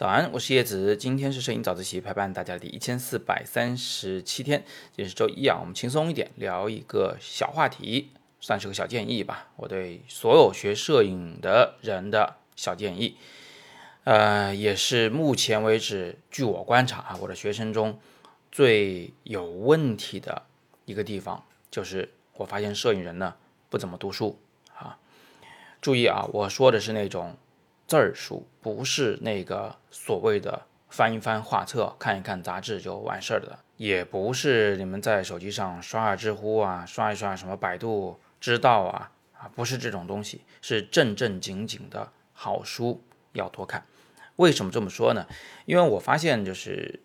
[0.00, 4.64] 早安，我是叶子，今天是摄影早自习陪伴大家的第一千四百三十七天，
[4.96, 8.08] 今天是周一啊，我们轻松一点聊一个小话题，
[8.40, 13.18] 算是个小建议吧，我对所有学摄影的人的小建议，
[14.04, 18.00] 呃，也是目前为止据我观察啊，我的学生中
[18.50, 20.44] 最有问题的
[20.86, 23.34] 一个地方，就是我发现摄影人呢
[23.68, 24.38] 不怎么读书
[24.74, 24.96] 啊，
[25.82, 27.36] 注意啊，我说的是那种。
[27.90, 43.84] 字儿书不是那个所谓的翻一翻画册、看一看杂志就完事儿的，也不是你们在手机上刷刷知乎啊、刷一刷什么百度知道啊啊，不是这种东西，是正正经经的好书要多看。
[44.36, 45.26] 为什么这么说呢？
[45.66, 47.00] 因为我发现就是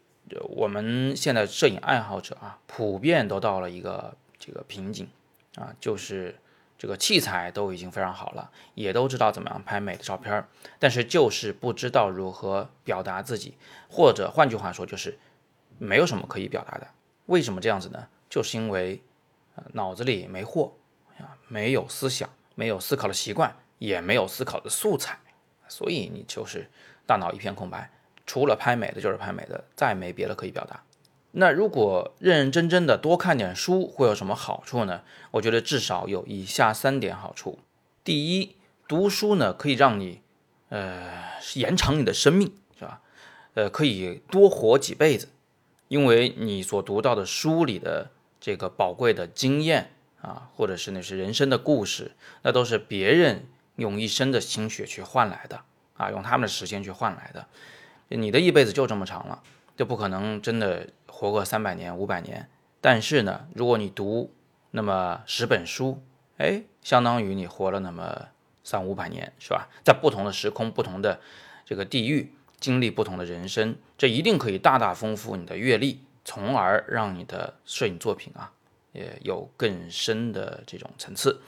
[0.49, 5.09] 我们现在摄影爱好者啊，普遍都到了一个这个瓶颈
[5.55, 6.35] 啊，就是。
[6.77, 10.45] 这个器材都已经非常好了，也都知道怎么样拍美的照片，
[10.77, 13.55] 但是就是不知道如何表达自己，
[13.89, 15.17] 或者换句话说就是
[15.77, 16.87] 没有什么可以表达的。
[17.27, 18.07] 为什么这样子呢？
[18.29, 19.01] 就是因为
[19.73, 20.73] 脑子里没货
[21.17, 25.17] 啊，没有思想，没有思考的习惯，也没有思考的素材，
[25.67, 26.69] 所以你就是
[27.07, 27.89] 大脑一片空白，
[28.25, 30.83] 除了拍美的就是拍美的，再没别的可以表达。
[31.37, 35.01] 那如果认认真真的多看点书会有什么好处呢？
[35.31, 37.59] 我觉得至少有以下三点好处。
[38.05, 38.55] 第一，
[38.87, 40.21] 读书呢可以让你，
[40.69, 41.23] 呃，
[41.55, 43.01] 延长你的生命，是吧？
[43.53, 45.27] 呃，可以多活几辈子，
[45.89, 49.91] 因为你所读到的书里的这个宝贵的经验
[50.21, 52.11] 啊，或者是那是人生的故事，
[52.43, 55.59] 那都是别人用一生的心血去换来的
[55.97, 57.45] 啊，用他们的时间去换来的。
[58.07, 59.43] 你的一辈子就这么长了，
[59.75, 60.87] 就不可能真的。
[61.17, 62.49] 活个三百年、五百年，
[62.81, 64.33] 但是呢，如果你读
[64.71, 66.03] 那么十本书，
[66.39, 68.27] 哎，相当于你活了那么
[68.65, 69.69] 三五百年，是吧？
[69.81, 71.21] 在不同的时空、不同的
[71.63, 78.51] 这个地域，经历不同的人生，这一定可以大大丰富你的阅历，从而让你的摄影作品啊，
[78.91, 81.39] 也有更深的这种层次。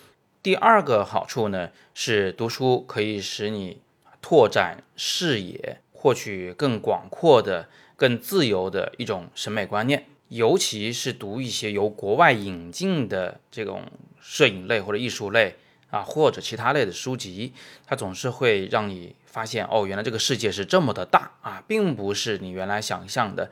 [0.41, 3.81] 第二个好处呢，是读书可以使你
[4.21, 7.67] 拓展视野，获取更广阔的。
[7.97, 13.81] 更自由的一种审美观念，尤其是读一些由国外引进的这种
[14.21, 15.55] 摄影类或者艺术类
[15.89, 17.53] 啊，或者其他类的书籍，
[17.85, 23.49] 它总是会让你发现，哦，原来这个世界是这么的大啊，并不是你原来想象的，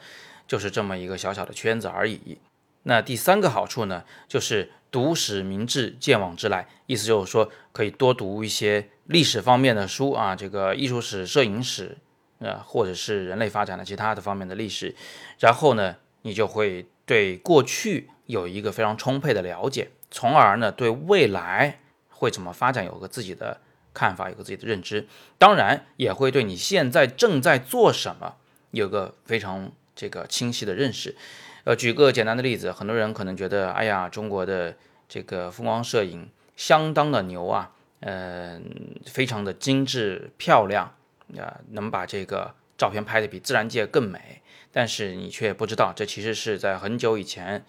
[0.48, 2.38] 就是这么一个小小的圈子而已。
[2.84, 11.98] 那第三个好处呢，就是读史明智，见往知来，意思就是说可以多读一些历史方面的书啊，这个艺术史、摄影史。
[12.40, 14.94] 呃，或者是人类发展的其他的方面的历史，
[15.40, 21.80] 然后呢，你就会对过去有一个非常充沛的了解，从而呢，对未来
[22.10, 23.62] 会怎么发展有个自己的
[23.94, 25.08] 看法，有个自己的认知。
[25.38, 28.36] 当然，也会对你现在正在做什么
[28.72, 31.16] 有个非常这个清晰的认识。
[31.64, 34.76] 呃，举个简单的例子，很多人可能觉得，哎呀，中国的
[35.08, 38.64] 这个风光摄影相当的牛啊，嗯，
[39.06, 40.96] 非常的精致漂亮。
[41.38, 44.42] 啊，能把这个照片拍的比自然界更美，
[44.72, 47.66] 但是你却不知道，这其实是在很久以前，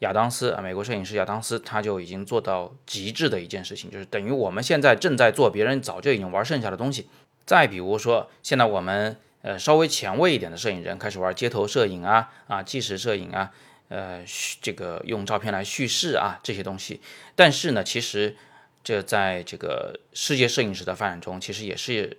[0.00, 7.08] 亚当斯啊，美国摄影师亚当斯他就已经做到极致的一件事情，就是等于我们现在正在做别人早就已经玩剩下的东西。
[7.46, 13.50] 再比如说，现在我们呃稍微前卫一点的摄影人开始玩街头摄影啊啊纪实摄影啊，
[13.88, 14.24] 呃
[14.60, 17.00] 这个用照片来叙事啊这些东西，
[17.34, 18.36] 但是呢，其实
[18.84, 22.18] 这在这个世界摄影史的发展中，其实也是。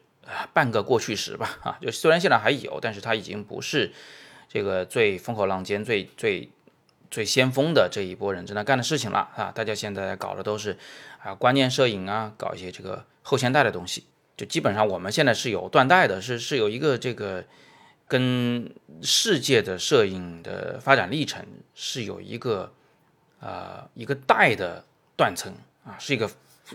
[0.54, 3.92] 半个过去时吧，啊，就虽然现在还有，但是它已经不是
[4.48, 6.50] 这个最风口浪尖、最最
[7.12, 9.52] 最先锋的这一波人正在干的事情了啊！
[9.54, 10.78] 大家现在搞的都是
[11.22, 14.06] 啊观念摄影啊，搞一些这个后现代的东西，
[14.38, 17.44] 就基本上我们现在是有断代的，是是有一个这个
[18.08, 21.46] 跟世界的摄影的发展历程
[21.76, 22.72] 是有一个
[23.40, 24.86] 啊一个代的
[25.18, 25.54] 断层
[25.86, 26.32] 啊，是一个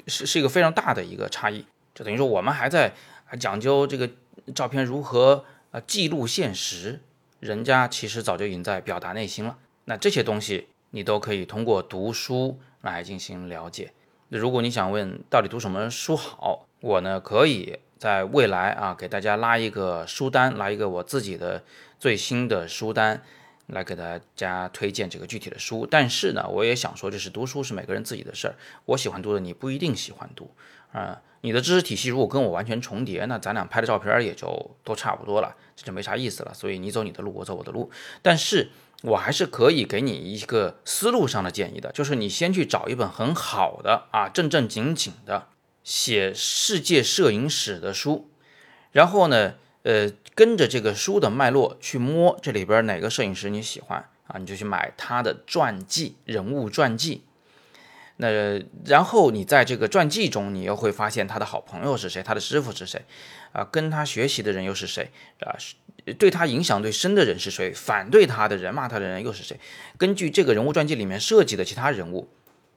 [0.06, 2.92] 是是一个非常大的一个差异，就等于说我们还在。
[3.30, 4.10] 还讲究这个
[4.54, 7.02] 照片如何啊记录现实，
[7.40, 9.58] 人家其实早就已经在表达内心了。
[9.84, 13.92] 那这些东西你都可以通过读书来进行了解。
[14.30, 21.62] 如果你想问到底读什么书好，我呢可以在未来啊给大家拉一个书单，拉一个我自己的
[21.98, 23.22] 最新的书单，
[23.66, 25.86] 来给大家推荐这个具体的书。
[25.86, 28.54] 但是呢，我也想说，就是读书是每个人自己的事儿，
[28.86, 30.50] 我喜欢读的你不一定喜欢读
[30.92, 31.20] 啊。
[31.42, 36.52] 你的知识体系如果跟我完全重叠，那咱俩拍的照片也就都差不多了，这就没啥意思了。
[36.52, 37.92] 所以你走你的路，我走我的路。
[38.22, 38.70] 但是
[39.02, 45.46] 我还是可以给你一个思路上的建议的，就是你先去找一本很好的啊，正正经经的
[45.84, 48.28] 写世界摄影史的书，
[48.90, 49.54] 然后呢，
[49.84, 57.22] 呃，跟着这个书的脉络去摸这里边哪个摄影师你喜欢啊，你就去买他的传记、人物传记。
[58.20, 63.04] 那然后你在这个传记中，你又会发现他的好朋友是谁，他的师傅是谁，
[63.52, 65.54] 啊，跟他学习的人又是谁，啊，
[66.18, 69.60] 对他影响最深的人是谁，反对他的人、骂他的人又是谁？
[69.96, 72.28] 根据这个人物传记里面涉及的其他人物，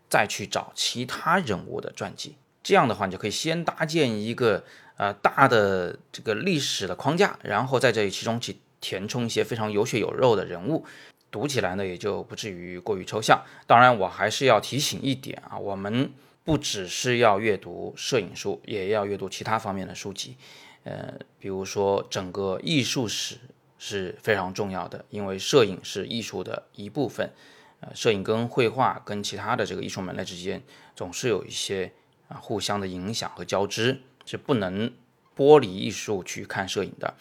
[0.07, 4.63] 再去找其他人物的传记，这样的话，你就可以先搭建一个
[4.97, 10.85] 呃大的这个历史的框架，然后在这其中去填充一些非常有血有肉的人物。
[11.31, 13.41] 读起来呢，也就不至于过于抽象。
[13.65, 16.11] 当然，我还是要提醒一点啊，我们
[16.43, 20.35] 不只是要阅读摄影书，也要阅读其他方面的书籍。
[20.83, 23.37] 呃，比如说整个艺术史
[23.77, 27.31] 是非常重要的，因为摄影是艺术的一部分。
[27.79, 30.61] 呃，摄影跟绘画跟其他的这个艺术门类之间
[30.95, 31.91] 总是有一些
[32.27, 34.91] 啊互相的影响和交织，是不能
[35.35, 37.15] 剥离艺术去看摄影的。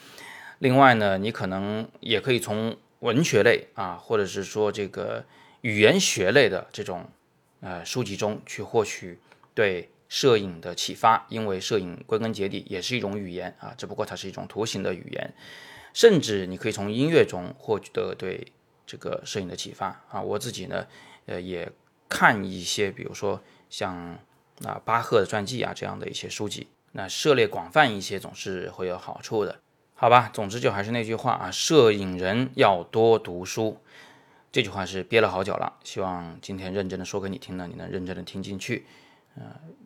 [0.58, 5.24] 另外呢，你可能也可以从文学类啊，或者是说这个
[5.60, 7.10] 语言学类的这种
[7.60, 9.18] 呃书籍中去获取
[9.54, 15.34] 对摄影的启发，因为摄影归根结底也是一种语言啊，只不过它是一种图形的语言。
[15.92, 18.52] 甚至你可以从音乐中获得对
[18.86, 20.20] 这个摄影的启发啊。
[20.22, 20.86] 我自己呢，
[21.26, 21.70] 呃，也
[22.08, 24.18] 看一些，比如说像
[24.64, 29.60] 啊巴赫的传记啊这样的一些书籍，那涉猎广泛一些总是会有好处的。
[30.00, 33.76] 好吧，总之就还是那句话啊，摄影人要多读书。
[34.50, 38.86] 这句话是憋了好久了，希望今天认真的说给你听呢，你能认真的听进去。
[39.36, 39.42] 呃，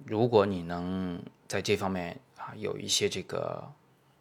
[0.06, 3.68] 如果你能在这方面啊有一些这个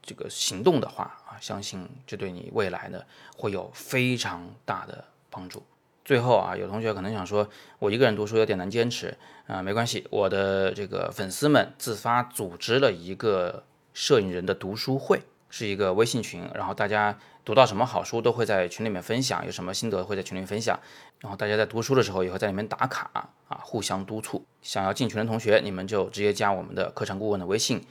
[0.01, 2.99] 这个行动的话啊，相信这对你未来呢
[3.37, 5.61] 会有非常大的帮助。
[6.03, 7.47] 最后啊，有同学可能想说，
[7.77, 9.15] 我一个人读书有点难坚持
[9.45, 13.63] 啊，没关系，我的这个粉丝们自发组织了一个
[13.93, 15.21] 摄影人的读书会。
[15.55, 17.15] 是一个微信群，然后大家
[17.45, 20.79] 读到什么好书都会在群里面分享，有什么心得会在群里面分享，
[21.19, 24.43] 然后大家在读书的时候也会在里面打卡啊，互相督促。
[24.63, 27.85] 想要进群的同学，你们就直接加我们的课程顾问的微信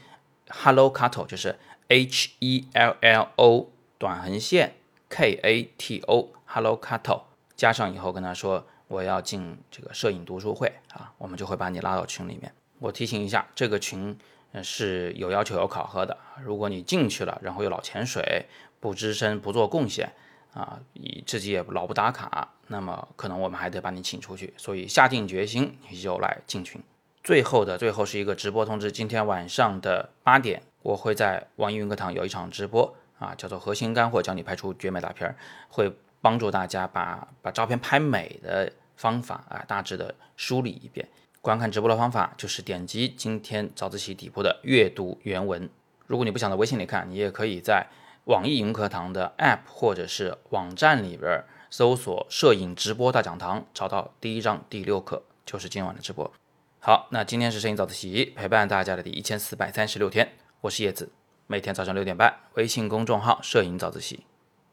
[0.49, 1.56] ，Hello Kato，就是
[1.87, 4.75] H E L L O 短横线
[5.08, 7.23] K A T O，Hello Kato，
[7.55, 12.53] 加上以后跟他说我要进这个摄影读书会啊，我们就会把你拉到群里面。
[12.81, 14.19] 我提醒一下，这个群。
[14.60, 16.19] 是有要求有考核的。
[16.43, 18.46] 如果你进去了，然后又老潜水，
[18.81, 20.12] 不吱声，不做贡献，
[20.52, 24.52] 啊，你自己也老不打卡，那么可能我们还得把你请出去。
[24.56, 26.82] 所以下定决心，你就来进群。
[27.22, 35.37] 最后的最后是一个直播通知：今天晚上的八点，我会在网易云课堂有一场直播，啊，叫做核心干货，教你拍出绝美大片儿，
[35.69, 41.08] 会帮助大家把把照片拍美的方法啊，大致的梳理一遍。
[41.43, 45.69] 观看直播的方法就是点击今天早自习底部的阅读原文。
[46.06, 47.89] 如果你不想在微信里看，你也可以在
[48.27, 56.33] 网易云课堂的 App 或者是网站里边搜索“摄影直播大讲堂”，找到第一章第六课，就是今晚的直播。
[56.79, 61.11] 好，那今天是摄影早自习陪伴大家的第一千四百三十六天，我是叶子，
[61.49, 64.25] 每天早上六点半，微信公众号“摄影早自习”，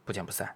[0.05, 0.55] 不见不散。